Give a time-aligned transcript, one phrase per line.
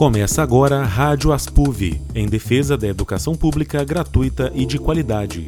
[0.00, 5.44] Começa agora a Rádio Aspuv, em defesa da educação pública gratuita e de qualidade.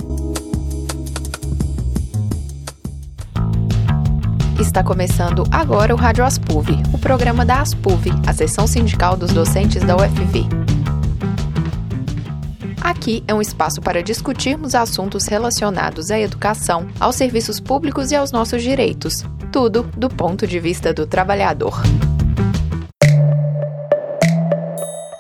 [4.60, 9.82] Está começando agora o Rádio Aspuv, o programa da Aspuv, a seção sindical dos docentes
[9.84, 10.44] da UFV.
[12.82, 18.30] Aqui é um espaço para discutirmos assuntos relacionados à educação, aos serviços públicos e aos
[18.30, 19.24] nossos direitos.
[19.50, 21.80] Tudo do ponto de vista do trabalhador.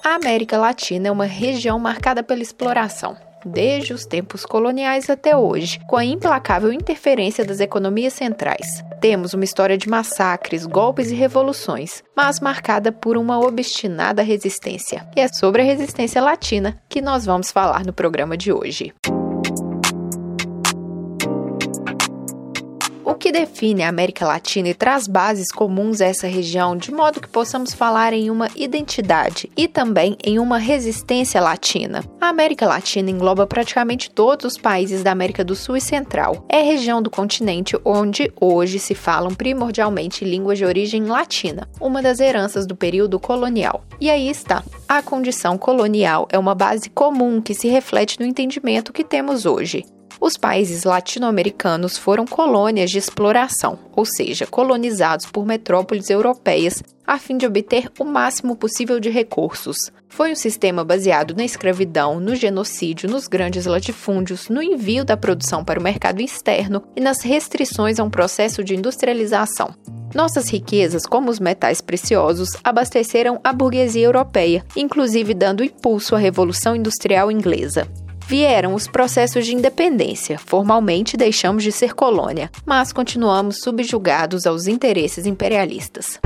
[0.04, 3.16] A América Latina é uma região marcada pela exploração,
[3.46, 8.82] desde os tempos coloniais até hoje, com a implacável interferência das economias centrais.
[9.00, 15.06] Temos uma história de massacres, golpes e revoluções, mas marcada por uma obstinada resistência.
[15.14, 18.92] E é sobre a resistência latina que nós vamos falar no programa de hoje.
[23.22, 27.28] Que define a América Latina e traz bases comuns a essa região, de modo que
[27.28, 32.02] possamos falar em uma identidade e também em uma resistência latina.
[32.20, 36.44] A América Latina engloba praticamente todos os países da América do Sul e Central.
[36.48, 42.18] É região do continente onde hoje se falam primordialmente línguas de origem latina, uma das
[42.18, 43.84] heranças do período colonial.
[44.00, 44.64] E aí está.
[44.88, 49.84] A condição colonial é uma base comum que se reflete no entendimento que temos hoje.
[50.24, 57.36] Os países latino-americanos foram colônias de exploração, ou seja, colonizados por metrópoles europeias a fim
[57.36, 59.76] de obter o máximo possível de recursos.
[60.08, 65.64] Foi um sistema baseado na escravidão, no genocídio, nos grandes latifúndios, no envio da produção
[65.64, 69.74] para o mercado externo e nas restrições a um processo de industrialização.
[70.14, 76.76] Nossas riquezas, como os metais preciosos, abasteceram a burguesia europeia, inclusive dando impulso à Revolução
[76.76, 77.88] Industrial Inglesa.
[78.32, 80.38] Vieram os processos de independência.
[80.38, 86.18] Formalmente deixamos de ser colônia, mas continuamos subjugados aos interesses imperialistas.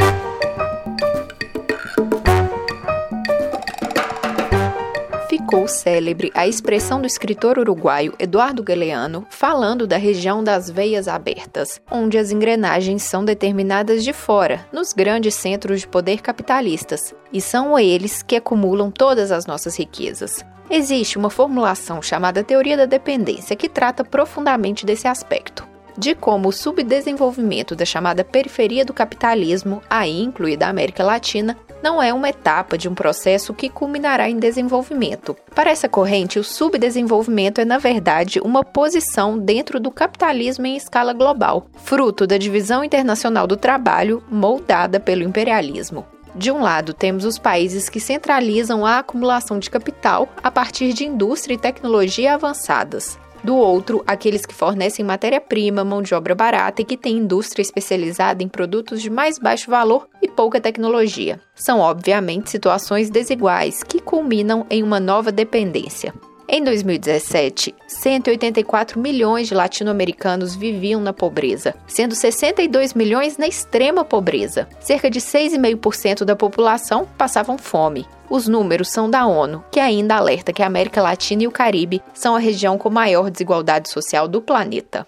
[5.29, 11.80] ficou célebre a expressão do escritor uruguaio Eduardo Galeano falando da região das veias abertas,
[11.91, 17.79] onde as engrenagens são determinadas de fora, nos grandes centros de poder capitalistas, e são
[17.79, 20.45] eles que acumulam todas as nossas riquezas.
[20.71, 26.53] Existe uma formulação chamada teoria da dependência que trata profundamente desse aspecto de como o
[26.53, 32.77] subdesenvolvimento da chamada periferia do capitalismo, aí incluída a América Latina, não é uma etapa
[32.77, 35.37] de um processo que culminará em desenvolvimento.
[35.55, 41.13] Para essa corrente, o subdesenvolvimento é, na verdade, uma posição dentro do capitalismo em escala
[41.13, 46.05] global, fruto da divisão internacional do trabalho moldada pelo imperialismo.
[46.36, 51.05] De um lado, temos os países que centralizam a acumulação de capital a partir de
[51.05, 53.19] indústria e tecnologia avançadas.
[53.42, 58.42] Do outro, aqueles que fornecem matéria-prima, mão de obra barata e que têm indústria especializada
[58.42, 61.41] em produtos de mais baixo valor e pouca tecnologia.
[61.55, 66.13] São, obviamente, situações desiguais que culminam em uma nova dependência.
[66.48, 74.68] Em 2017, 184 milhões de latino-americanos viviam na pobreza, sendo 62 milhões na extrema pobreza.
[74.79, 78.06] Cerca de 6,5% da população passavam fome.
[78.30, 82.01] Os números são da ONU, que ainda alerta que a América Latina e o Caribe
[82.14, 85.05] são a região com maior desigualdade social do planeta.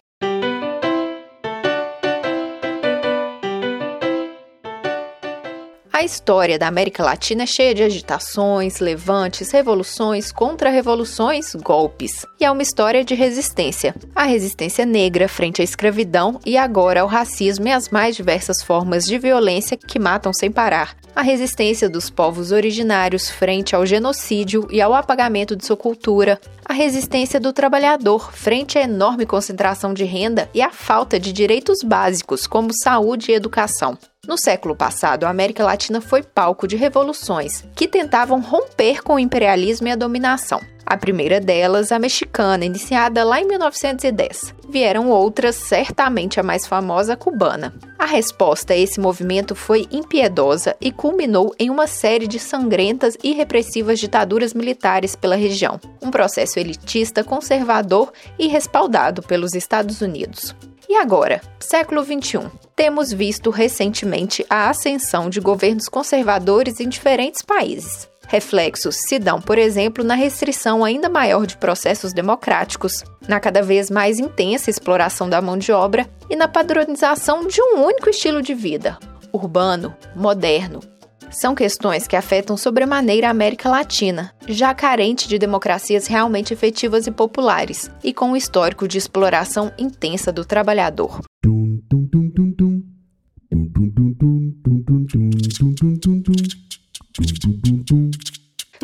[5.98, 12.25] A história da América Latina é cheia de agitações, levantes, revoluções, contra-revoluções, golpes.
[12.38, 13.92] E é uma história de resistência.
[14.14, 19.06] A resistência negra frente à escravidão e agora ao racismo e às mais diversas formas
[19.06, 20.94] de violência que matam sem parar.
[21.16, 26.41] A resistência dos povos originários frente ao genocídio e ao apagamento de sua cultura.
[26.65, 31.80] A resistência do trabalhador frente à enorme concentração de renda e à falta de direitos
[31.82, 33.98] básicos como saúde e educação.
[34.28, 39.19] No século passado, a América Latina foi palco de revoluções que tentavam romper com o
[39.19, 40.61] imperialismo e a dominação.
[40.84, 44.55] A primeira delas, a mexicana, iniciada lá em 1910.
[44.69, 47.72] Vieram outras, certamente a mais famosa, cubana.
[47.99, 53.33] A resposta a esse movimento foi impiedosa e culminou em uma série de sangrentas e
[53.33, 55.80] repressivas ditaduras militares pela região.
[56.03, 60.54] Um processo elitista, conservador e respaldado pelos Estados Unidos.
[60.89, 68.09] E agora, século XXI, temos visto recentemente a ascensão de governos conservadores em diferentes países.
[68.27, 73.91] Reflexos se dão, por exemplo, na restrição ainda maior de processos democráticos, na cada vez
[73.91, 78.55] mais intensa exploração da mão de obra e na padronização de um único estilo de
[78.55, 78.99] vida,
[79.33, 80.81] urbano, moderno.
[81.30, 87.10] São questões que afetam sobremaneira a América Latina, já carente de democracias realmente efetivas e
[87.10, 91.21] populares, e com um histórico de exploração intensa do trabalhador.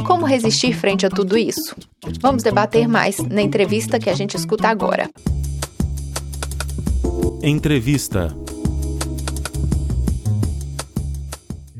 [0.06, 1.74] Como resistir frente a tudo isso?
[2.20, 5.08] Vamos debater mais na entrevista que a gente escuta agora.
[7.42, 8.34] Entrevista.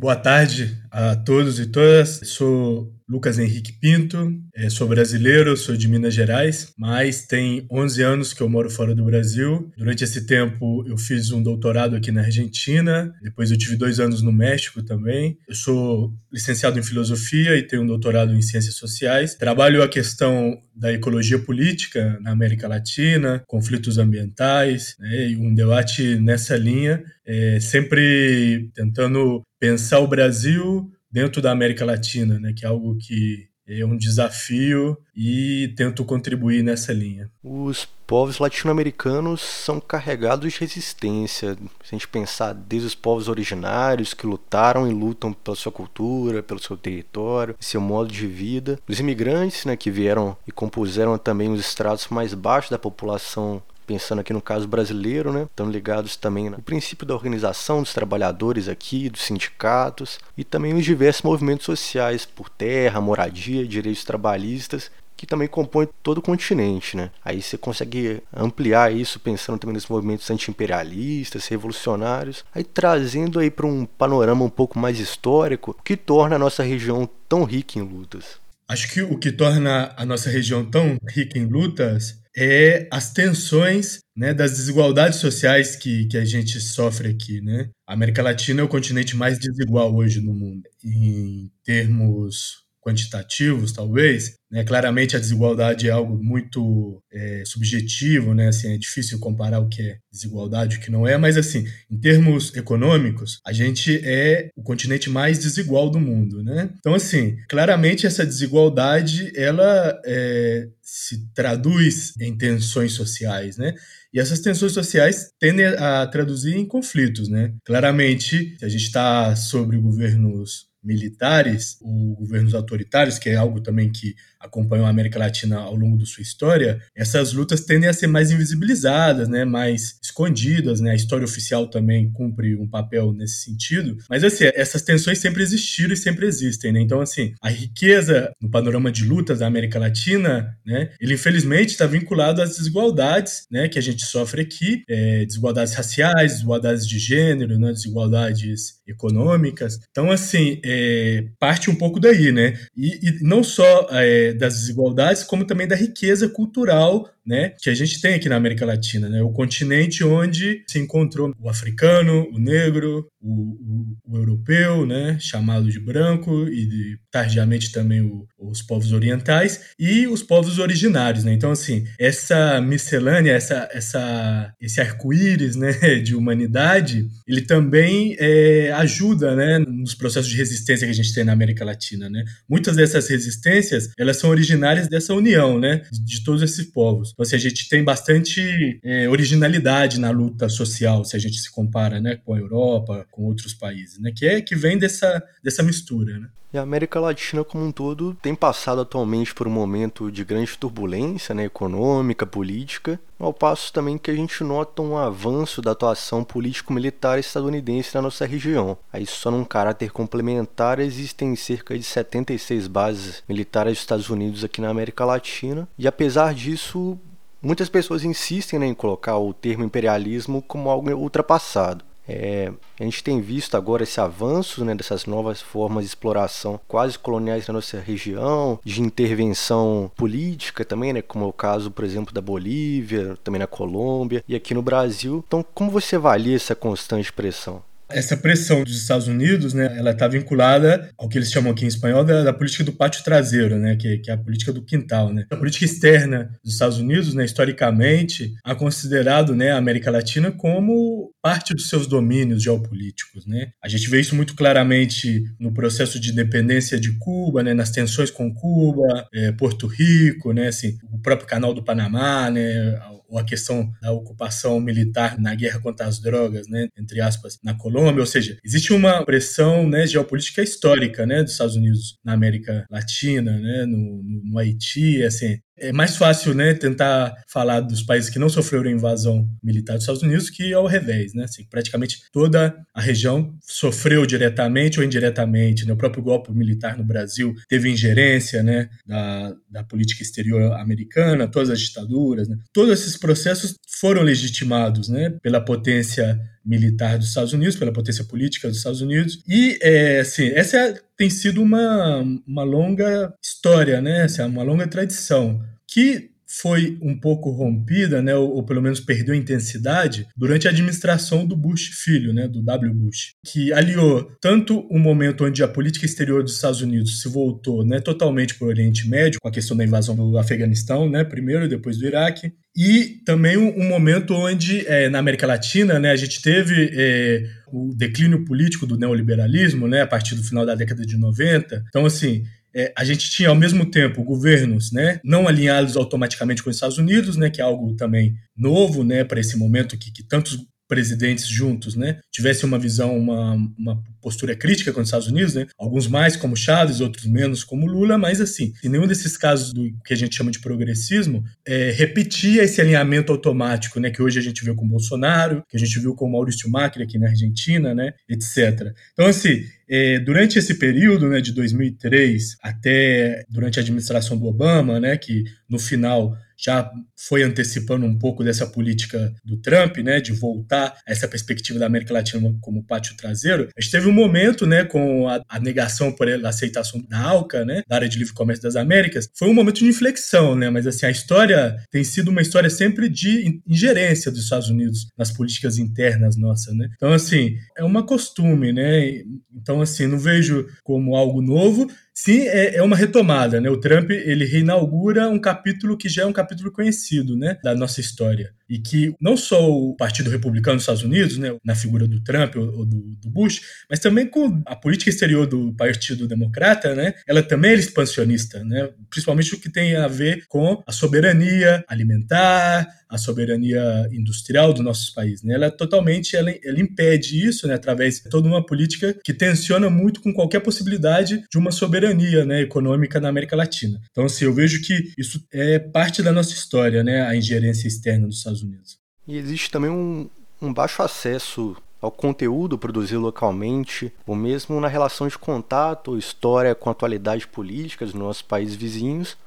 [0.04, 2.20] Boa tarde a todos e todas.
[2.24, 8.32] Sou Lucas Henrique Pinto, é, sou brasileiro, sou de Minas Gerais, mas tem 11 anos
[8.32, 9.70] que eu moro fora do Brasil.
[9.76, 14.22] Durante esse tempo eu fiz um doutorado aqui na Argentina, depois eu tive dois anos
[14.22, 15.38] no México também.
[15.46, 19.34] Eu sou licenciado em filosofia e tenho um doutorado em ciências sociais.
[19.34, 26.16] Trabalho a questão da ecologia política na América Latina, conflitos ambientais, né, e um debate
[26.16, 32.69] nessa linha, é, sempre tentando pensar o Brasil dentro da América Latina, né, que é
[32.69, 37.31] algo que é um desafio e tento contribuir nessa linha.
[37.43, 41.55] Os povos latino-americanos são carregados de resistência.
[41.82, 46.43] Se a gente pensar desde os povos originários que lutaram e lutam pela sua cultura,
[46.43, 51.50] pelo seu território, seu modo de vida, os imigrantes, né, que vieram e compuseram também
[51.50, 55.42] os estratos mais baixos da população pensando aqui no caso brasileiro, né?
[55.42, 60.84] Estão ligados também no princípio da organização dos trabalhadores aqui, dos sindicatos e também os
[60.84, 67.10] diversos movimentos sociais por terra, moradia, direitos trabalhistas que também compõem todo o continente, né?
[67.25, 73.66] Aí você consegue ampliar isso pensando também nos movimentos anti-imperialistas, revolucionários, aí trazendo aí para
[73.66, 78.38] um panorama um pouco mais histórico, que torna a nossa região tão rica em lutas.
[78.69, 84.00] Acho que o que torna a nossa região tão rica em lutas é as tensões
[84.16, 87.40] né, das desigualdades sociais que, que a gente sofre aqui.
[87.40, 87.70] Né?
[87.86, 94.34] A América Latina é o continente mais desigual hoje no mundo, em termos quantitativos, talvez,
[94.50, 94.62] né?
[94.62, 98.48] claramente a desigualdade é algo muito é, subjetivo, né?
[98.48, 101.66] assim, é difícil comparar o que é desigualdade e o que não é, mas assim,
[101.90, 106.42] em termos econômicos, a gente é o continente mais desigual do mundo.
[106.44, 106.70] Né?
[106.78, 113.75] Então, assim, claramente essa desigualdade ela é, se traduz em tensões sociais, né?
[114.12, 117.52] E essas tensões sociais tendem a traduzir em conflitos, né?
[117.64, 123.90] Claramente, se a gente está sobre governos militares ou governos autoritários, que é algo também
[123.90, 124.14] que
[124.44, 128.31] acompanhou a América Latina ao longo da sua história, essas lutas tendem a ser mais
[128.31, 130.91] invisibilizadas, né, mais escondidas, né?
[130.91, 133.96] A história oficial também cumpre um papel nesse sentido.
[134.08, 136.81] Mas assim, essas tensões sempre existiram e sempre existem, né?
[136.81, 141.87] Então assim, a riqueza no panorama de lutas da América Latina, né, ele infelizmente está
[141.87, 147.58] vinculado às desigualdades, né, que a gente sofre aqui, é, desigualdades raciais, desigualdades de gênero,
[147.58, 149.79] né, desigualdades econômicas.
[149.90, 152.58] Então assim, é, parte um pouco daí, né?
[152.76, 157.75] E, e não só é, das desigualdades, como também da riqueza cultural né, que a
[157.75, 162.38] gente tem aqui na América Latina, né, o continente onde se encontrou o africano, o
[162.38, 168.61] negro, o, o, o europeu, né, chamado de branco, e de, tardiamente também o, os
[168.61, 171.25] povos orientais, e os povos originários.
[171.25, 171.32] Né?
[171.32, 175.73] Então, assim, essa miscelânea, essa, essa, esse arco-íris né,
[176.05, 181.25] de humanidade, ele também é, ajuda né, nos processos de resistência que a gente tem
[181.25, 182.11] na América Latina.
[182.11, 182.25] Né?
[182.49, 187.13] Muitas dessas resistências, elas são originárias dessa união né, de, de todos esses povos.
[187.14, 191.50] Então, assim, a gente tem bastante é, originalidade na luta social, se a gente se
[191.50, 195.62] compara né, com a Europa, com outros países, né, que, é, que vem dessa, dessa
[195.62, 196.19] mistura.
[196.19, 196.28] Né?
[196.54, 200.56] E a América Latina como um todo tem passado atualmente por um momento de grande
[200.56, 206.23] turbulência né, econômica, política, ao passo também que a gente nota um avanço da atuação
[206.23, 208.78] político-militar estadunidense na nossa região.
[208.92, 214.61] Aí só num caráter complementar existem cerca de 76 bases militares dos Estados Unidos aqui
[214.61, 216.96] na América Latina, e apesar disso,
[217.42, 221.84] muitas pessoas insistem né, em colocar o termo imperialismo como algo ultrapassado.
[222.06, 226.99] É, a gente tem visto agora esse avanço né, dessas novas formas de exploração quase
[226.99, 232.12] coloniais na nossa região, de intervenção política também, né, como é o caso, por exemplo,
[232.12, 235.25] da Bolívia, também na Colômbia e aqui no Brasil.
[235.26, 237.62] Então, como você avalia essa constante pressão?
[237.88, 241.69] Essa pressão dos Estados Unidos, né, ela está vinculada ao que eles chamam aqui em
[241.69, 245.12] espanhol da, da política do pátio traseiro, né, que, que, é a política do quintal,
[245.12, 245.26] né.
[245.31, 251.12] A política externa dos Estados Unidos, né, historicamente, ha considerado, né, a América Latina como
[251.23, 253.49] parte dos seus domínios geopolíticos, né.
[253.62, 258.11] A gente vê isso muito claramente no processo de independência de Cuba, né, nas tensões
[258.11, 262.79] com Cuba, é, Porto Rico, né, assim, o próprio Canal do Panamá, né,
[263.14, 267.54] ou a questão da ocupação militar na guerra contra as drogas, né, entre aspas, na
[267.54, 272.66] Colômbia, ou seja, existe uma pressão né, geopolítica histórica né, dos Estados Unidos na América
[272.68, 278.18] Latina, né, no, no Haiti, assim, é mais fácil, né, tentar falar dos países que
[278.18, 281.25] não sofreram invasão militar dos Estados Unidos que ao revés, né?
[281.25, 285.66] Assim, praticamente toda a região sofreu diretamente ou indiretamente.
[285.66, 285.73] Né?
[285.73, 291.50] O próprio golpe militar no Brasil teve ingerência, né, da, da política exterior americana, todas
[291.50, 292.37] as ditaduras, né?
[292.52, 298.48] Todos esses processos foram legitimados, né, pela potência militar dos Estados Unidos, pela potência política
[298.48, 299.22] dos Estados Unidos.
[299.26, 304.02] E, é, assim, essa é, tem sido uma, uma longa história, né?
[304.02, 309.14] Assim, uma longa tradição que foi um pouco rompida, né, ou, ou, pelo menos perdeu
[309.14, 312.75] intensidade, durante a administração do Bush filho, né, do W.
[312.75, 317.64] Bush, que aliou tanto o momento onde a política exterior dos Estados Unidos se voltou
[317.64, 321.45] né, totalmente para o Oriente Médio, com a questão da invasão do Afeganistão, né, primeiro
[321.45, 325.91] e depois do Iraque, e também um, um momento onde, é, na América Latina, né,
[325.91, 327.23] a gente teve é,
[327.53, 331.64] o declínio político do neoliberalismo, né, a partir do final da década de 90.
[331.69, 336.50] Então, assim, é, a gente tinha ao mesmo tempo governos né, não alinhados automaticamente com
[336.50, 340.02] os Estados Unidos, né, que é algo também novo né, para esse momento que, que
[340.02, 345.35] tantos presidentes juntos, né, tivessem uma visão, uma, uma postura crítica com os Estados Unidos,
[345.35, 349.52] né, alguns mais como Chaves, outros menos como Lula, mas assim, em nenhum desses casos
[349.52, 354.18] do que a gente chama de progressismo é, repetia esse alinhamento automático, né, que hoje
[354.18, 357.75] a gente viu com Bolsonaro, que a gente viu com Maurício Macri aqui na Argentina,
[357.75, 358.73] né, etc.
[358.92, 364.78] Então assim, é, durante esse período, né, de 2003 até durante a administração do Obama,
[364.78, 370.12] né, que no final já foi antecipando um pouco dessa política do Trump, né, de
[370.12, 373.48] voltar a essa perspectiva da América Latina como pátio traseiro.
[373.56, 377.44] A gente teve um momento, né, com a, a negação por a aceitação da ALCA,
[377.44, 380.66] né, da área de livre comércio das Américas, foi um momento de inflexão, né, mas
[380.66, 385.58] assim a história tem sido uma história sempre de ingerência dos Estados Unidos nas políticas
[385.58, 386.68] internas nossas, né.
[386.76, 389.02] Então assim é uma costume, né.
[389.34, 393.48] Então assim não vejo como algo novo, Sim, é, é, uma retomada, né?
[393.48, 397.81] O Trump ele reinaugura um capítulo que já é um capítulo conhecido, né, da nossa
[397.81, 402.03] história e que não só o Partido Republicano dos Estados Unidos, né, na figura do
[402.03, 406.95] Trump ou do, do, Bush, mas também com a política exterior do Partido Democrata, né,
[407.07, 412.67] ela também é expansionista, né, principalmente o que tem a ver com a soberania alimentar,
[412.88, 415.23] a soberania industrial dos nossos países.
[415.23, 419.71] Né, ela totalmente ela, ela impede isso, né, através de toda uma política que tensiona
[419.71, 423.81] muito com qualquer possibilidade de uma soberania, né, econômica na América Latina.
[423.91, 428.07] Então, assim, eu vejo que isso é parte da nossa história, né, a ingerência externa
[428.07, 428.78] dos Estados Unidos.
[429.07, 430.09] E existe também um,
[430.40, 436.54] um baixo acesso ao conteúdo produzido localmente, ou mesmo na relação de contato ou história
[436.54, 439.19] com a atualidade política dos nossos países vizinhos,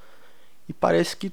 [0.67, 1.31] e parece que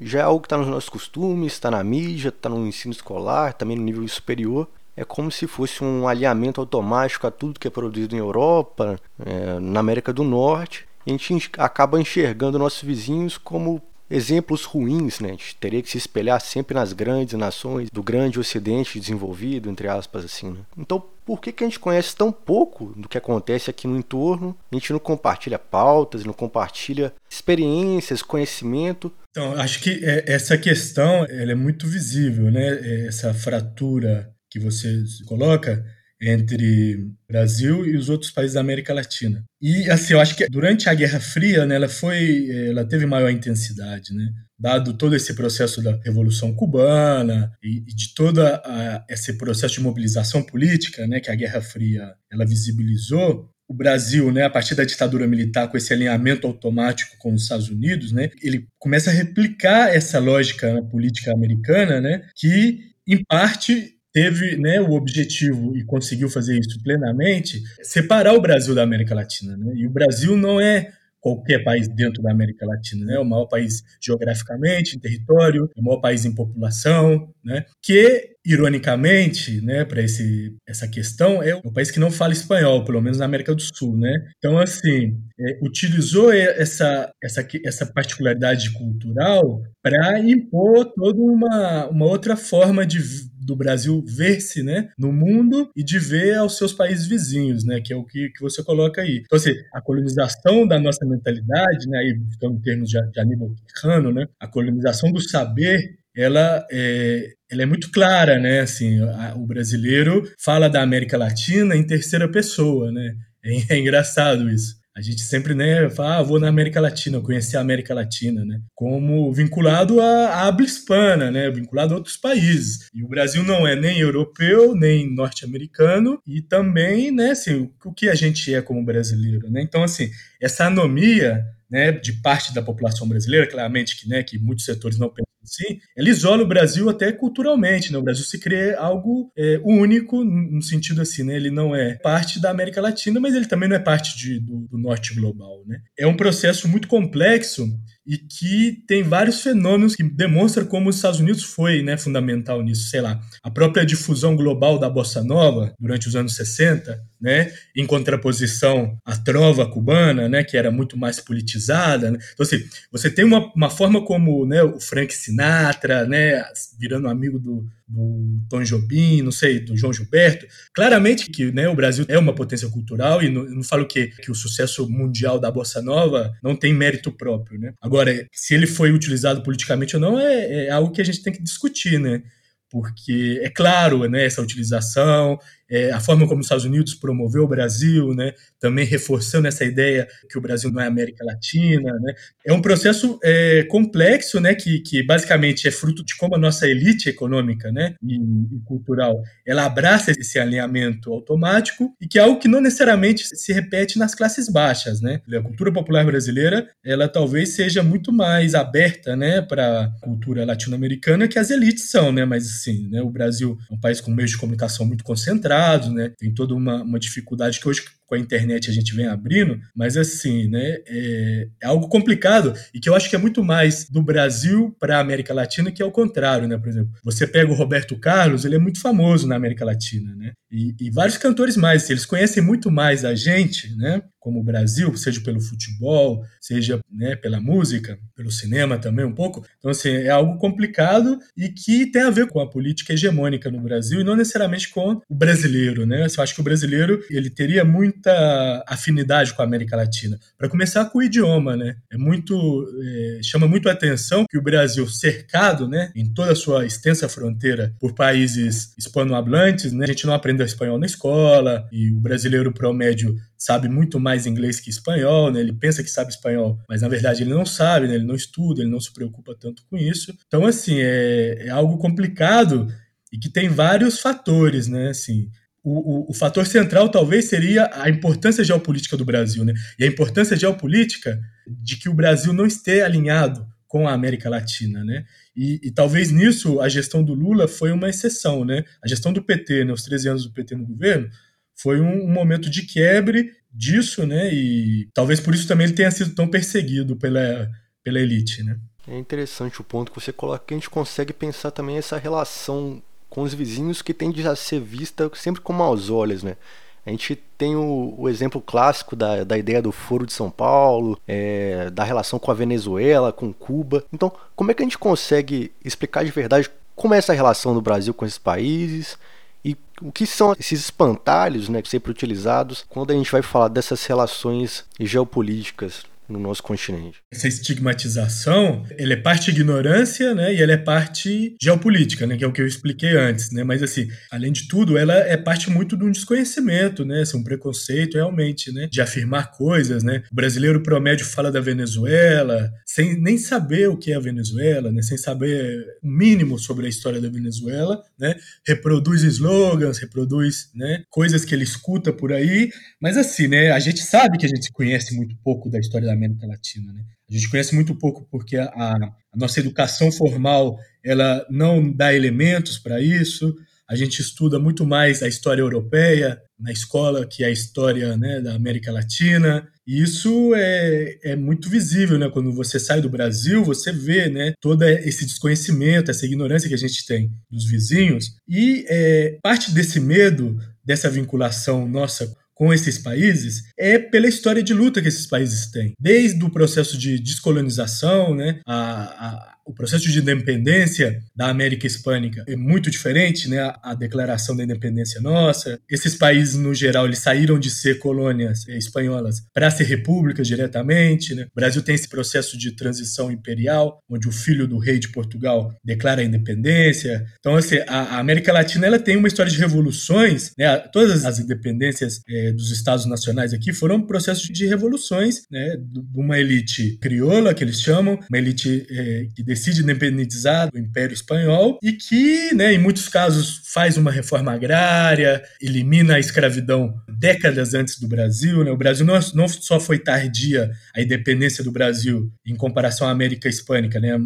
[0.00, 3.54] já é algo que está nos nossos costumes, está na mídia, está no ensino escolar,
[3.54, 4.68] também no nível superior.
[4.96, 9.60] É como se fosse um alinhamento automático a tudo que é produzido em Europa, é,
[9.60, 10.86] na América do Norte.
[11.06, 15.28] A gente acaba enxergando nossos vizinhos como exemplos ruins, né?
[15.28, 19.88] A gente teria que se espelhar sempre nas grandes nações do grande ocidente desenvolvido, entre
[19.88, 20.60] aspas, assim, né?
[20.76, 24.56] Então, por que, que a gente conhece tão pouco do que acontece aqui no entorno?
[24.70, 29.12] A gente não compartilha pautas, não compartilha experiências, conhecimento.
[29.30, 32.78] Então, acho que é, essa questão ela é muito visível, né?
[32.80, 35.84] É, essa fratura que você coloca
[36.20, 39.44] entre Brasil e os outros países da América Latina.
[39.60, 43.30] E assim, eu acho que durante a Guerra Fria, né, ela foi, ela teve maior
[43.30, 44.28] intensidade, né?
[44.58, 49.80] Dado todo esse processo da Revolução Cubana e, e de toda a, esse processo de
[49.80, 54.84] mobilização política, né, que a Guerra Fria ela visibilizou, o Brasil, né, a partir da
[54.84, 59.94] ditadura militar, com esse alinhamento automático com os Estados Unidos, né, ele começa a replicar
[59.94, 66.58] essa lógica política americana, né, que em parte teve né, o objetivo e conseguiu fazer
[66.58, 69.54] isso plenamente, separar o Brasil da América Latina.
[69.58, 69.74] Né?
[69.74, 73.14] E o Brasil não é qualquer país dentro da América Latina, né?
[73.16, 77.64] É o maior país geograficamente, em território, é o maior país em população, né?
[77.82, 83.18] Que ironicamente, né, para essa questão é o país que não fala espanhol, pelo menos
[83.18, 84.14] na América do Sul, né?
[84.38, 92.36] Então assim, é, utilizou essa essa essa particularidade cultural para impor toda uma uma outra
[92.36, 93.00] forma de
[93.46, 97.92] do Brasil ver-se né, no mundo e de ver aos seus países vizinhos, né, que
[97.92, 99.22] é o que, que você coloca aí.
[99.24, 103.54] Então, assim, a colonização da nossa mentalidade, né, aí, então, em termos de, de Aníbal
[103.72, 108.60] Quijano, né, a colonização do saber ela é, ela é muito clara, né?
[108.60, 113.14] Assim, a, o brasileiro fala da América Latina em terceira pessoa, né?
[113.44, 114.76] É, é engraçado isso.
[114.96, 118.62] A gente sempre, né, fala, ah, vou na América Latina, conhecer a América Latina, né,
[118.74, 122.88] como vinculado à habla hispana, né, vinculado a outros países.
[122.94, 128.08] E o Brasil não é nem europeu, nem norte-americano, e também, né, assim, o que
[128.08, 129.60] a gente é como brasileiro, né?
[129.60, 134.64] Então, assim, essa anomia né, de parte da população brasileira, claramente que, né, que muitos
[134.64, 137.98] setores não pensam assim, ela isola o Brasil até culturalmente, né?
[137.98, 141.36] O Brasil se crê algo é, único no sentido assim, né?
[141.36, 144.66] Ele não é parte da América Latina, mas ele também não é parte de, do,
[144.68, 145.78] do norte global, né?
[145.96, 147.64] É um processo muito complexo
[148.06, 152.88] e que tem vários fenômenos que demonstram como os Estados Unidos foi né, fundamental nisso.
[152.88, 157.86] Sei lá, a própria difusão global da bossa nova durante os anos 60, né, em
[157.86, 162.10] contraposição à trova cubana, né, que era muito mais politizada.
[162.10, 162.18] Né?
[162.32, 166.44] Então, assim, você tem uma, uma forma como né, o Frank Sinatra, né,
[166.78, 170.46] virando amigo do, do Tom Jobim, não sei, do João Gilberto.
[170.74, 174.30] Claramente que né, o Brasil é uma potência cultural e não, não falo que, que
[174.30, 177.58] o sucesso mundial da Bossa Nova não tem mérito próprio.
[177.58, 177.72] Né?
[177.80, 177.95] Agora,
[178.32, 181.42] se ele foi utilizado politicamente ou não é, é algo que a gente tem que
[181.42, 182.22] discutir, né?
[182.70, 185.38] porque é claro né, essa utilização,
[185.70, 190.06] é, a forma como os Estados Unidos promoveu o Brasil, né, também reforçando essa ideia
[190.30, 191.92] que o Brasil não é América Latina.
[192.00, 196.38] Né, é um processo é, complexo né, que, que basicamente é fruto de como a
[196.38, 202.22] nossa elite econômica né, e, e, cultural ela abraça esse alinhamento automático e que é
[202.22, 205.00] algo que não necessariamente se repete nas classes baixas.
[205.00, 205.20] Né.
[205.34, 211.28] A cultura popular brasileira ela talvez seja muito mais aberta né, para a cultura latino-americana
[211.28, 214.30] que as elites são, né, mas assim, né, o Brasil é um país com meios
[214.30, 215.55] de comunicação muito concentrados,
[215.92, 216.12] né?
[216.16, 219.96] Tem toda uma, uma dificuldade que hoje com a internet a gente vem abrindo, mas
[219.96, 224.02] assim, né, é, é, algo complicado e que eu acho que é muito mais do
[224.02, 226.56] Brasil para a América Latina que é o contrário, né?
[226.56, 230.32] Por exemplo, você pega o Roberto Carlos, ele é muito famoso na América Latina, né?
[230.50, 234.02] E, e vários cantores mais, eles conhecem muito mais a gente, né?
[234.18, 239.44] Como o Brasil, seja pelo futebol, seja né, pela música, pelo cinema também um pouco.
[239.58, 243.60] Então, assim, é algo complicado e que tem a ver com a política hegemônica no
[243.60, 246.06] Brasil e não necessariamente com o brasileiro, né?
[246.06, 250.18] Eu acho que o brasileiro, ele teria muito muita afinidade com a América Latina.
[250.36, 251.76] Para começar com o idioma, né?
[251.90, 256.36] É muito é, chama muito a atenção que o Brasil cercado, né, em toda a
[256.36, 259.84] sua extensa fronteira por países hispanohablantes, né?
[259.84, 264.60] A gente não aprende espanhol na escola e o brasileiro promédio sabe muito mais inglês
[264.60, 265.40] que espanhol, né?
[265.40, 267.94] Ele pensa que sabe espanhol, mas na verdade ele não sabe, né?
[267.94, 270.14] Ele não estuda, ele não se preocupa tanto com isso.
[270.26, 272.68] Então assim é, é algo complicado
[273.12, 274.90] e que tem vários fatores, né?
[274.90, 275.30] Assim,
[275.66, 279.52] o, o, o, fator central talvez seria a importância geopolítica do Brasil, né?
[279.76, 284.84] E a importância geopolítica de que o Brasil não esteja alinhado com a América Latina,
[284.84, 285.04] né?
[285.34, 288.62] E, e, talvez nisso a gestão do Lula foi uma exceção, né?
[288.80, 291.10] A gestão do PT, né, os 13 anos do PT no governo,
[291.56, 294.32] foi um, um momento de quebre disso, né?
[294.32, 297.50] E talvez por isso também ele tenha sido tão perseguido pela,
[297.82, 298.56] pela elite, né?
[298.86, 302.80] É interessante o ponto que você coloca, que a gente consegue pensar também essa relação
[303.16, 306.36] com os vizinhos que tende a ser vista sempre com maus olhos, né?
[306.84, 311.00] A gente tem o, o, exemplo clássico da, da ideia do Foro de São Paulo,
[311.08, 313.82] é, da relação com a Venezuela, com Cuba.
[313.90, 317.62] Então, como é que a gente consegue explicar de verdade como é essa relação do
[317.62, 318.98] Brasil com esses países
[319.42, 323.86] e o que são esses espantalhos né, sempre utilizados quando a gente vai falar dessas
[323.86, 326.98] relações geopolíticas no nosso continente.
[327.12, 332.26] Essa estigmatização, ele é parte ignorância, né, e ela é parte geopolítica, né, que é
[332.26, 335.76] o que eu expliquei antes, né, mas assim, além de tudo, ela é parte muito
[335.76, 340.02] de um desconhecimento, né, assim, um preconceito realmente, né, de afirmar coisas, né.
[340.10, 344.82] O brasileiro promédio fala da Venezuela sem nem saber o que é a Venezuela, né,
[344.82, 348.14] sem saber o mínimo sobre a história da Venezuela, né,
[348.46, 353.80] reproduz slogans, reproduz, né, coisas que ele escuta por aí, mas assim, né, a gente
[353.80, 356.72] sabe que a gente conhece muito pouco da história da América Latina.
[356.72, 356.84] Né?
[357.08, 362.58] A gente conhece muito pouco porque a, a nossa educação formal ela não dá elementos
[362.58, 363.34] para isso.
[363.68, 368.34] A gente estuda muito mais a história europeia na escola que a história né, da
[368.34, 369.48] América Latina.
[369.66, 372.08] E isso é, é muito visível, né?
[372.08, 376.58] Quando você sai do Brasil, você vê né, todo esse desconhecimento, essa ignorância que a
[376.58, 378.16] gente tem dos vizinhos.
[378.28, 384.52] E é, parte desse medo, dessa vinculação nossa com esses países é pela história de
[384.52, 385.72] luta que esses países têm.
[385.80, 392.34] Desde o processo de descolonização, né, a, o processo de independência da América Hispânica é
[392.34, 393.54] muito diferente, né?
[393.62, 395.58] A declaração da independência nossa.
[395.70, 401.26] Esses países, no geral, eles saíram de ser colônias espanholas para ser repúblicas diretamente, né?
[401.30, 405.54] O Brasil tem esse processo de transição imperial, onde o filho do rei de Portugal
[405.64, 407.06] declara a independência.
[407.20, 410.58] Então, assim, a, América Latina ela tem uma história de revoluções, né?
[410.72, 415.56] Todas as independências é, dos estados nacionais aqui foram processos de revoluções, né?
[415.56, 420.94] De uma elite crioula, que eles chamam, uma elite é, que decide independizar do Império
[420.94, 427.52] Espanhol e que, né, em muitos casos, faz uma reforma agrária, elimina a escravidão décadas
[427.52, 428.42] antes do Brasil.
[428.42, 428.50] Né?
[428.50, 433.28] O Brasil não, não só foi tardia a independência do Brasil em comparação à América
[433.28, 433.98] Hispânica, né?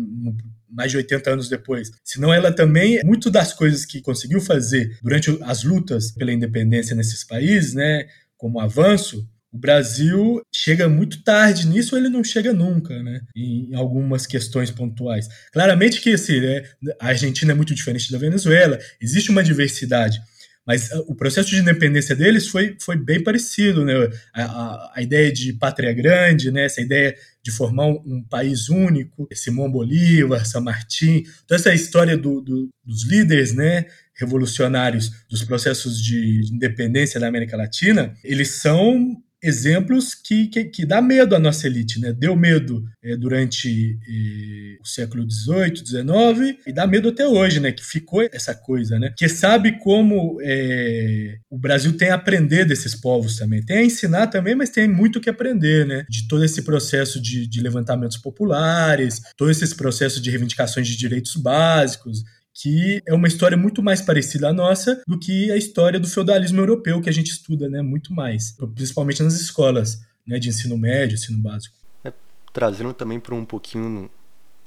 [0.69, 5.37] mais de 80 anos depois, senão ela também, muito das coisas que conseguiu fazer durante
[5.43, 11.97] as lutas pela independência nesses países, né, como avanço, o Brasil chega muito tarde nisso,
[11.97, 13.21] ele não chega nunca, né?
[13.35, 15.29] Em algumas questões pontuais.
[15.53, 16.65] Claramente que assim, né,
[17.01, 20.21] a Argentina é muito diferente da Venezuela, existe uma diversidade,
[20.67, 23.95] mas ah, o processo de independência deles foi, foi bem parecido, né?
[24.33, 26.67] A, a, a ideia de pátria grande, né?
[26.67, 32.17] Essa ideia de formar um, um país único, Simão Bolívar, San Martín, toda essa história
[32.17, 33.87] do, do, dos líderes, né?
[34.15, 41.01] Revolucionários dos processos de independência da América Latina, eles são exemplos que, que, que, dá
[41.01, 42.13] medo à nossa elite, né?
[42.13, 47.73] Deu medo é, durante é, o século XVIII, XIX e dá medo até hoje, né?
[47.73, 49.13] Que ficou essa coisa, né?
[49.17, 54.27] Que sabe como é, o Brasil tem a aprender desses povos também, tem a ensinar
[54.27, 56.05] também, mas tem muito o que aprender, né?
[56.09, 61.37] De todo esse processo de, de levantamentos populares, todos esses processos de reivindicações de direitos
[61.37, 62.25] básicos
[62.61, 66.61] que é uma história muito mais parecida à nossa do que a história do feudalismo
[66.61, 71.15] europeu que a gente estuda, né, muito mais, principalmente nas escolas, né, de ensino médio,
[71.15, 71.75] ensino básico.
[72.05, 72.13] É,
[72.53, 74.11] trazendo também para um pouquinho,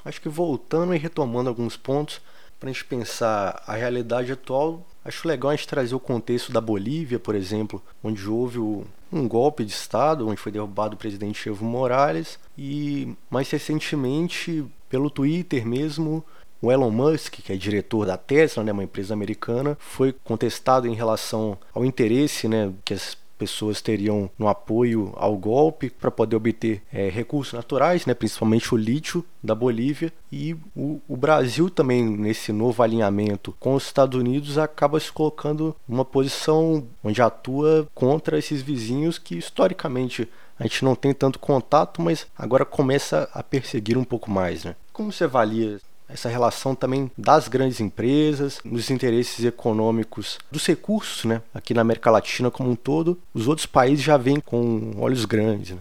[0.03, 2.19] acho que voltando e retomando alguns pontos
[2.59, 6.61] para a gente pensar a realidade atual, acho legal a gente trazer o contexto da
[6.61, 11.47] Bolívia, por exemplo, onde houve o, um golpe de Estado, onde foi derrubado o presidente
[11.47, 16.25] Evo Morales, e mais recentemente, pelo Twitter mesmo,
[16.63, 20.95] o Elon Musk, que é diretor da Tesla, né, uma empresa americana, foi contestado em
[20.95, 26.81] relação ao interesse né, que as pessoas teriam no apoio ao golpe para poder obter
[26.93, 30.13] é, recursos naturais, né, principalmente o lítio da Bolívia.
[30.31, 35.75] E o, o, Brasil também, nesse novo alinhamento com os Estados Unidos, acaba se colocando
[35.85, 42.01] numa posição onde atua contra esses vizinhos que historicamente a gente não tem tanto contato,
[42.01, 44.63] mas agora começa a perseguir um pouco mais.
[44.63, 44.77] Né?
[44.93, 45.81] Como você avalia
[46.13, 51.41] essa relação também das grandes empresas, nos interesses econômicos, dos recursos, né?
[51.53, 55.71] Aqui na América Latina como um todo, os outros países já vêm com olhos grandes,
[55.71, 55.79] né?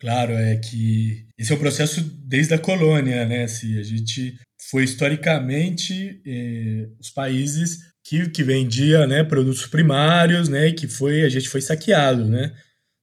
[0.00, 3.44] Claro, é que esse é um processo desde a colônia, né?
[3.44, 4.38] Assim, a gente
[4.70, 10.68] foi historicamente eh, os países que, que vendia né, produtos primários, né?
[10.68, 12.52] E que foi a gente foi saqueado, né?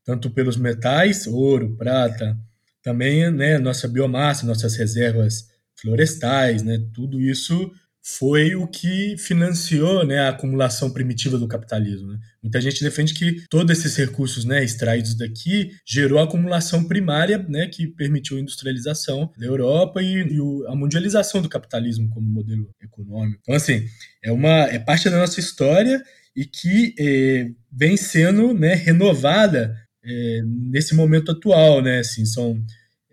[0.06, 2.38] Tanto pelos metais, ouro, prata,
[2.84, 5.51] também né, nossa biomassa, nossas reservas
[5.82, 6.80] florestais, né?
[6.94, 7.72] Tudo isso
[8.04, 12.08] foi o que financiou né, a acumulação primitiva do capitalismo.
[12.08, 12.20] Né?
[12.42, 17.68] Muita gente defende que todos esses recursos né, extraídos daqui gerou a acumulação primária né,
[17.68, 22.74] que permitiu a industrialização da Europa e, e o, a mundialização do capitalismo como modelo
[22.82, 23.40] econômico.
[23.44, 23.86] Então, assim,
[24.24, 26.02] é, uma, é parte da nossa história
[26.36, 31.84] e que é, vem sendo né, renovada é, nesse momento atual.
[31.84, 32.00] Né?
[32.00, 32.60] Assim, são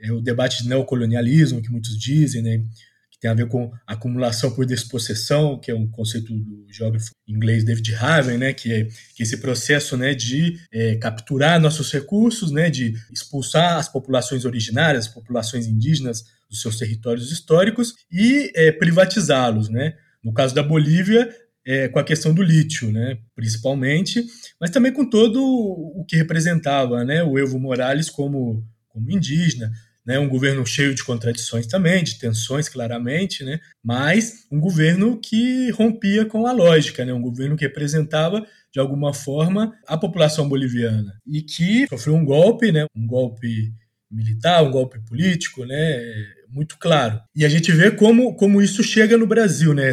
[0.00, 2.62] é o debate de neocolonialismo, que muitos dizem, né,
[3.11, 7.64] que tem a ver com acumulação por despossessão, que é um conceito do geógrafo inglês
[7.64, 12.70] David Haven, né, que é que esse processo né, de é, capturar nossos recursos, né,
[12.70, 19.68] de expulsar as populações originárias, as populações indígenas dos seus territórios históricos e é, privatizá-los.
[19.68, 19.94] Né?
[20.22, 21.28] No caso da Bolívia,
[21.66, 24.24] é, com a questão do lítio, né, principalmente,
[24.61, 29.70] mas também com todo o que representava né, o Evo Morales como, como indígena,
[30.08, 35.68] né, um governo cheio de contradições também, de tensões claramente, né, mas um governo que
[35.72, 41.14] rompia com a lógica, né, um governo que representava de alguma forma a população boliviana.
[41.26, 43.70] E que sofreu um golpe, né, um golpe
[44.10, 46.00] militar, um golpe político, né,
[46.48, 47.20] muito claro.
[47.36, 49.92] E a gente vê como, como isso chega no Brasil, né?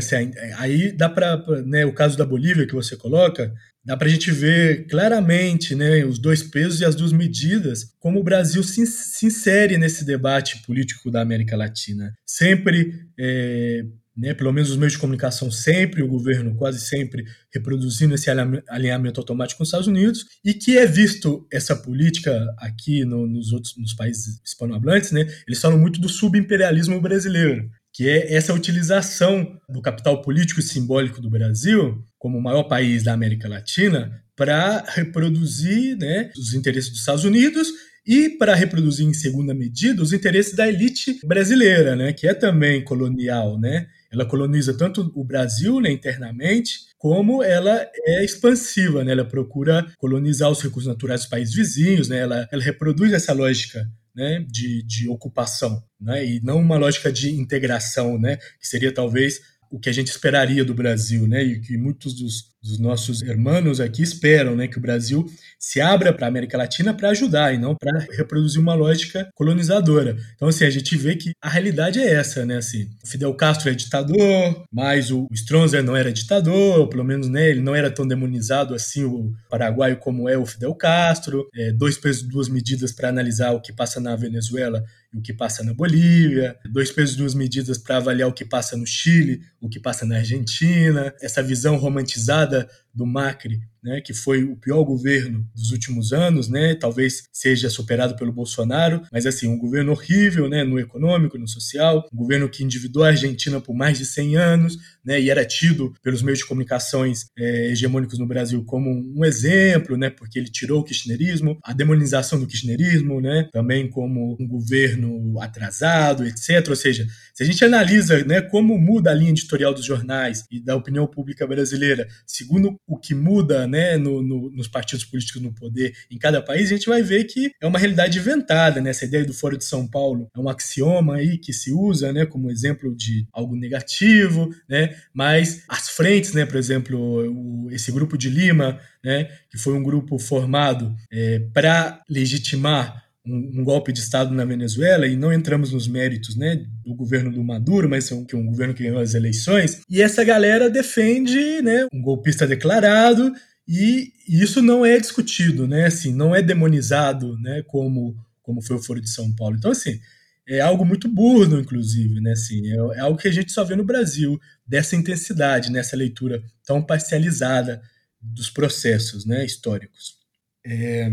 [0.58, 3.54] Aí dá para, né, o caso da Bolívia que você coloca,
[3.86, 8.20] dá para a gente ver claramente né, os dois pesos e as duas medidas, como
[8.20, 12.14] o Brasil se, se insere nesse debate político da América Latina.
[12.26, 13.86] Sempre, é,
[14.18, 18.30] né, pelo menos os meios de comunicação, sempre, o governo quase sempre reproduzindo esse
[18.68, 23.52] alinhamento automático com os Estados Unidos, e que é visto essa política aqui no, nos
[23.52, 29.58] outros nos países hispanohablantes, né, eles falam muito do subimperialismo brasileiro que é essa utilização
[29.70, 34.84] do capital político e simbólico do Brasil, como o maior país da América Latina, para
[34.90, 37.70] reproduzir né, os interesses dos Estados Unidos
[38.06, 42.84] e para reproduzir, em segunda medida, os interesses da elite brasileira, né, que é também
[42.84, 43.58] colonial.
[43.58, 43.88] Né?
[44.12, 49.06] Ela coloniza tanto o Brasil né, internamente, como ela é expansiva.
[49.06, 49.14] Né?
[49.14, 52.20] Ela procura colonizar os recursos naturais dos países vizinhos, né?
[52.20, 57.32] ela, ela reproduz essa lógica né, de, de ocupação, né, e não uma lógica de
[57.32, 59.42] integração, né, que seria talvez
[59.76, 61.44] o que a gente esperaria do Brasil, né?
[61.44, 64.70] E que muitos dos, dos nossos irmãos aqui esperam, né?
[64.70, 65.26] Que o Brasil
[65.60, 70.16] se abra para a América Latina para ajudar e não para reproduzir uma lógica colonizadora.
[70.34, 72.56] Então, assim, a gente vê que a realidade é essa, né?
[72.56, 77.50] Assim, Fidel Castro é ditador, mas o Stronzer não era ditador, ou pelo menos né,
[77.50, 81.50] ele não era tão demonizado assim o paraguaio como é o Fidel Castro.
[81.54, 84.82] É, dois pesos, duas medidas para analisar o que passa na Venezuela
[85.16, 88.86] o que passa na Bolívia, dois pesos, duas medidas para avaliar o que passa no
[88.86, 94.56] Chile, o que passa na Argentina, essa visão romantizada do Macri né, que foi o
[94.56, 99.92] pior governo dos últimos anos, né, talvez seja superado pelo Bolsonaro, mas assim, um governo
[99.92, 104.06] horrível, né, no econômico, no social, um governo que endividou a Argentina por mais de
[104.06, 108.90] 100 anos, né, e era tido pelos meios de comunicações é, hegemônicos no Brasil como
[109.16, 114.36] um exemplo, né, porque ele tirou o kirchnerismo, a demonização do kirchnerismo, né, também como
[114.40, 116.68] um governo atrasado, etc.
[116.70, 117.06] Ou seja,
[117.36, 121.06] se a gente analisa, né, como muda a linha editorial dos jornais e da opinião
[121.06, 126.18] pública brasileira, segundo o que muda, né, no, no, nos partidos políticos no poder em
[126.18, 128.92] cada país, a gente vai ver que é uma realidade inventada, né?
[128.92, 132.26] Essa ideia do Foro de São Paulo é um axioma aí que se usa, né,
[132.26, 134.96] como exemplo de algo negativo, né?
[135.14, 139.84] Mas as frentes, né, por exemplo, o, esse grupo de Lima, né, que foi um
[139.84, 145.72] grupo formado é, para legitimar um, um, golpe de Estado na Venezuela, e não entramos
[145.72, 148.84] nos méritos né, do governo do Maduro, mas é um, que é um governo que
[148.84, 153.34] ganhou as eleições, e essa galera defende né, um golpista declarado
[153.68, 155.86] e isso não é discutido, né?
[155.86, 157.64] Assim, não é demonizado, né?
[157.64, 159.56] Como como foi o Foro de São Paulo.
[159.56, 160.00] Então, assim,
[160.48, 162.34] é algo muito burdo, inclusive, né?
[162.34, 166.44] Assim, é, é algo que a gente só vê no Brasil dessa intensidade, nessa leitura
[166.64, 167.82] tão parcializada
[168.22, 169.44] dos processos, né?
[169.44, 170.16] Históricos.
[170.64, 171.12] É,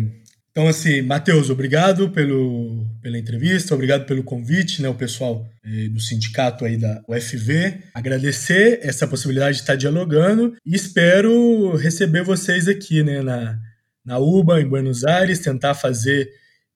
[0.53, 5.99] então, assim, Matheus, obrigado pelo, pela entrevista, obrigado pelo convite, né, o pessoal eh, do
[5.99, 7.79] sindicato aí da UFV.
[7.95, 13.59] Agradecer essa possibilidade de estar dialogando e espero receber vocês aqui, né, na,
[14.05, 16.29] na UBA, em Buenos Aires, tentar fazer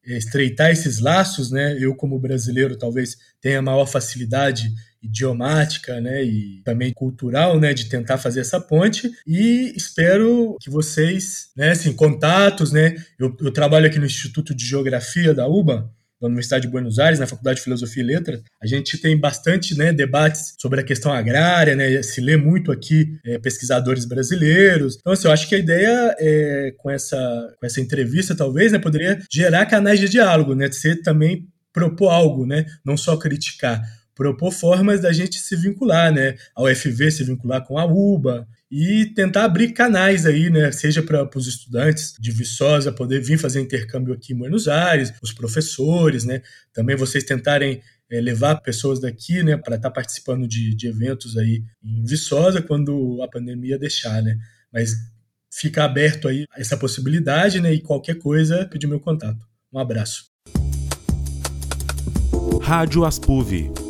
[0.06, 1.76] eh, estreitar esses laços, né?
[1.78, 8.18] Eu como brasileiro talvez tenha maior facilidade idiomática, né, e também cultural, né, de tentar
[8.18, 9.10] fazer essa ponte.
[9.26, 14.66] E espero que vocês, né, assim, contatos, né, eu, eu trabalho aqui no Instituto de
[14.66, 18.66] Geografia da UBA, da Universidade de Buenos Aires, na Faculdade de Filosofia e Letras, a
[18.66, 23.38] gente tem bastante né, debates sobre a questão agrária, né, se lê muito aqui é,
[23.38, 24.96] pesquisadores brasileiros.
[24.98, 28.78] Então, assim, eu acho que a ideia é, com, essa, com essa entrevista, talvez, né,
[28.78, 33.82] poderia gerar canais de diálogo, né, de ser também propor algo, né, não só criticar
[34.16, 36.36] propor formas da gente se vincular, né?
[36.56, 40.72] A UFV se vincular com a UBA e tentar abrir canais aí, né?
[40.72, 45.32] Seja para os estudantes de Viçosa poder vir fazer intercâmbio aqui em Buenos Aires, os
[45.32, 46.42] professores, né?
[46.72, 51.36] Também vocês tentarem é, levar pessoas daqui, né, para estar tá participando de, de eventos
[51.36, 54.36] aí em Viçosa quando a pandemia deixar, né?
[54.72, 54.92] Mas
[55.52, 57.72] fica aberto aí essa possibilidade, né?
[57.72, 59.46] E qualquer coisa, pedir meu contato.
[59.70, 60.24] Um abraço.
[62.62, 63.85] Rádio Aspuv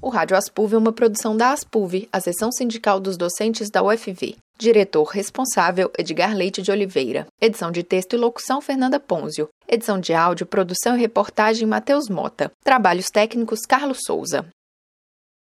[0.00, 4.36] O Rádio Aspuv é uma produção da Aspuv, a seção sindical dos docentes da UFV.
[4.56, 7.26] Diretor responsável Edgar Leite de Oliveira.
[7.40, 9.48] Edição de texto e locução Fernanda Ponzio.
[9.66, 12.52] Edição de áudio, produção e reportagem Matheus Mota.
[12.62, 14.46] Trabalhos técnicos Carlos Souza.